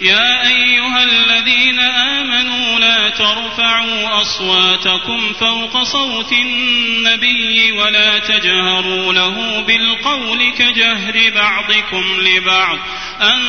يا 0.00 0.48
أيها 0.48 1.02
الذين 1.02 1.78
آمنوا 1.80 2.78
لا 2.78 3.08
ترفعوا 3.08 4.20
أصواتكم 4.20 5.32
فوق 5.40 5.82
صوت 5.82 6.32
النبي 6.32 7.72
ولا 7.72 8.18
تجهروا 8.18 9.12
له 9.12 9.60
بالقول 9.60 10.52
كجهر 10.58 11.32
بعضكم 11.34 12.04
لبعض 12.20 12.78
أن 13.20 13.40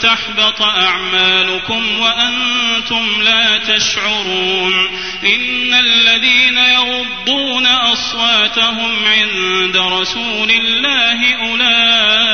تحبط 0.00 0.62
أعمالكم 0.62 2.00
وأنتم 2.00 3.22
لا 3.22 3.58
تشعرون 3.58 4.72
إن 5.24 5.74
الذين 5.74 6.58
يغضون 6.58 7.66
أصواتهم 7.66 9.04
عند 9.06 9.76
رسول 9.76 10.50
الله 10.50 11.34
أولئك 11.34 12.33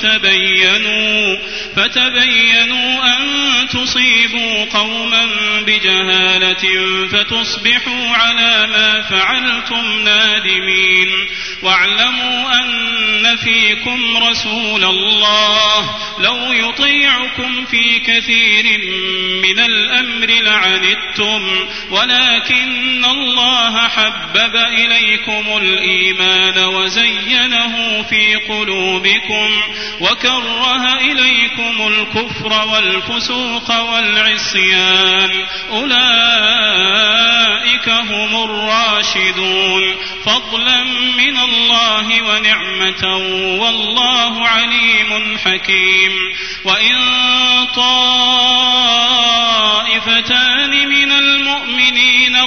فتبينوا 0.00 1.36
فتبينوا 1.76 3.04
أن 3.04 3.68
تصيبوا 3.68 4.64
قوما 4.64 5.28
بجهالة 5.66 6.64
فتصبحوا 7.12 8.08
على 8.16 8.66
ما 8.66 9.02
فعلتم 9.02 10.02
نادمين. 10.04 11.08
واعلموا 11.62 12.52
أن 12.52 13.36
فيكم 13.36 14.16
رسول 14.16 14.84
الله 14.84 15.96
لو 16.18 16.52
يطيعكم 16.52 17.64
في 17.64 17.98
كثير 17.98 18.64
من 19.42 19.58
الأمر 19.58 20.26
لعنتم 20.26 21.68
ولكن 21.90 23.04
الله 23.04 23.88
حبب 23.88 24.56
إليكم 24.56 25.44
الإيمان 25.62 26.58
وزينه 26.58 28.02
في 28.02 28.34
قلوبكم. 28.34 29.50
وكره 30.00 30.98
إليكم 30.98 31.88
الكفر 31.88 32.68
والفسوق 32.72 33.80
والعصيان. 33.80 35.46
أولئك 35.70 36.00
هم 37.88 38.44
الراشدون. 38.44 39.96
فضلا 40.24 40.84
من 41.16 41.38
الله 41.38 42.22
ونعمة 42.22 43.16
والله 43.62 44.48
عليم 44.48 45.38
حكيم. 45.38 46.12
وإن 46.64 46.96
طائفتان 47.76 48.39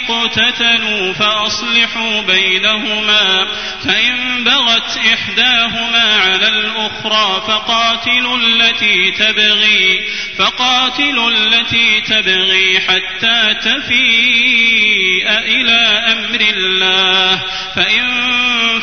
اقتتلوا 0.09 1.13
فأصلحوا 1.13 2.21
بينهما 2.21 3.47
فإن 3.87 4.43
بغت 4.43 4.97
إحداهما 4.97 6.13
على 6.17 6.47
الأخرى 6.47 7.43
فقاتلوا 7.47 8.37
التي 8.37 9.11
تبغي 9.11 10.01
فقاتلوا 10.37 11.29
التي 11.29 12.01
تبغي 12.01 12.79
حتى 12.79 13.53
تفيء 13.53 15.29
إلى 15.29 15.81
أمر 16.11 16.41
الله 16.41 17.41
فإن 17.75 18.62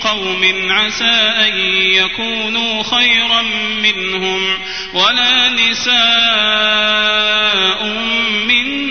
قوم 0.00 0.70
عسى 0.70 1.04
أن 1.46 1.58
يكونوا 1.94 2.82
خيرا 2.82 3.42
منهم 3.82 4.58
ولا 4.94 5.48
نساء 5.48 5.90
من 8.46 8.90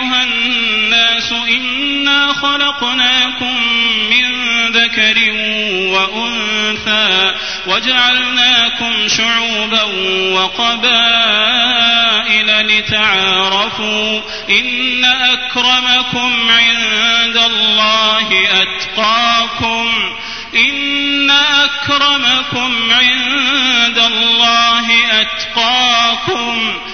الناس 0.00 1.32
إنا 1.32 2.32
خلقناكم 2.32 3.62
من 4.10 4.26
ذكر 4.72 5.30
وأنثى 5.92 7.34
وجعلناكم 7.66 9.08
شعوبا 9.08 9.82
وقبائل 10.34 11.82
لتعارفوا 12.66 14.20
إن 14.50 15.04
أكرمكم 15.04 16.50
عند 16.50 17.36
الله 17.36 18.28
أتقاكم 18.62 20.12
إن 20.54 21.30
أكرمكم 21.30 22.92
عند 22.92 23.98
الله 23.98 24.86
أتقاكم. 25.20 25.81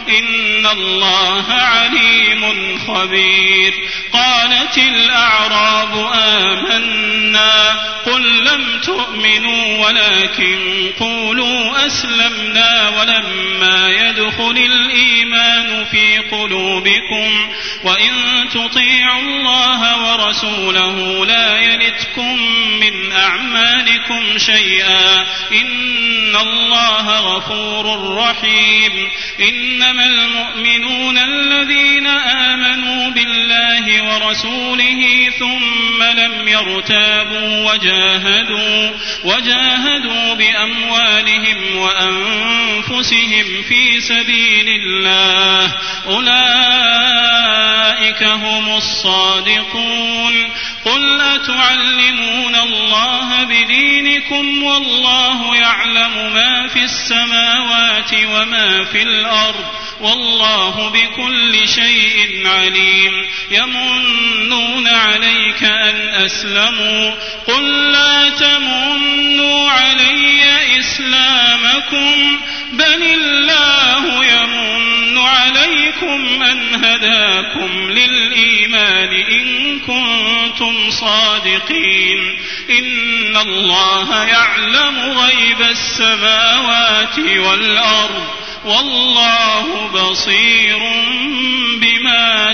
إن 0.09 0.67
الله 0.67 1.45
عليم 1.53 2.79
خبير 2.87 3.75
قالت 4.13 4.79
الأعراب 4.79 6.11
آمنا 6.15 7.89
قل 8.07 8.45
لم 8.45 8.81
تؤمنوا 8.85 9.87
ولكن 9.87 10.59
قولوا 11.01 11.87
أسلمنا 11.87 12.89
ولما 12.89 13.89
يدخل 13.91 14.59
الإيمان 14.59 15.85
في 15.85 16.19
قلوبكم 16.19 17.49
وإن 17.85 18.13
تطيعوا 18.49 19.21
الله 19.21 20.11
ورسوله 20.11 21.27
لا 21.27 21.59
يلتكم 21.59 22.39
من 22.81 23.13
أعمالكم 23.13 24.39
شيئا 24.39 25.27
إن 25.53 26.37
الله 26.37 27.21
غفور 27.21 28.15
رحيم 28.17 29.09
إنما 29.41 30.07
المؤمنون 30.07 31.19
الذين 31.19 32.07
آمنوا 32.07 33.11
بالله 33.11 34.03
ورسوله 34.03 35.31
ثم 35.39 36.03
لم 36.03 36.49
يرتابوا 36.49 37.73
وجاهدوا 37.73 38.91
وجاهدوا 39.25 40.35
بأموالهم 40.35 41.77
وأنفسهم 41.77 43.63
في 43.69 44.01
سبيل 44.01 44.69
الله 44.69 45.75
أولئك 47.79 48.23
هم 48.23 48.77
الصادقون 48.77 50.49
قل 50.85 51.21
أتعلمون 51.21 52.55
الله 52.55 53.45
بدينكم 53.45 54.63
والله 54.63 55.57
يعلم 55.57 56.33
ما 56.35 56.67
في 56.69 56.85
السماوات 56.85 58.13
وما 58.15 58.85
في 58.85 59.03
الأرض 59.03 59.65
والله 60.01 60.89
بكل 60.91 61.69
شيء 61.69 62.47
عليم 62.47 63.29
يمنون 63.51 64.89
عليك 64.89 65.63
أن 65.65 66.09
أسلموا 66.25 67.15
قل 67.47 67.91
لا 67.93 68.31
تمنوا 68.31 69.71
علي 69.71 70.79
إسلامكم 70.79 72.39
بل 72.73 73.03
الله 73.03 73.58
عليكم 76.03 76.43
أن 76.43 76.85
هداكم 76.85 77.91
للإيمان 77.91 79.09
إن 79.13 79.81
كنتم 79.81 80.91
صادقين 80.91 82.39
إن 82.71 83.37
الله 83.37 84.25
يعلم 84.25 84.99
غيب 85.19 85.63
السماوات 85.63 87.19
والأرض 87.19 88.27
والله 88.65 89.89
بصير 89.95 90.79
بما 91.81 92.48